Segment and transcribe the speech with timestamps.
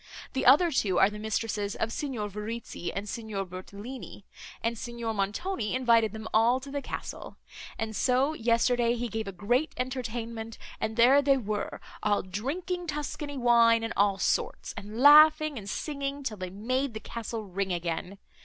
[0.33, 4.25] The other two are the mistresses of Signor Verezzi and Signor Bertolini;
[4.63, 7.37] and Signor Montoni invited them all to the castle;
[7.77, 13.37] and so, yesterday, he gave a great entertainment; and there they were, all drinking Tuscany
[13.37, 18.17] wine and all sorts, and laughing and singing, till they made the castle ring again.